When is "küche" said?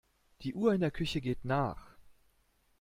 0.89-1.21